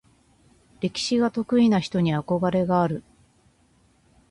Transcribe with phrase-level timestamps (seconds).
[0.79, 3.03] 歴史が得意な人に憧れがある。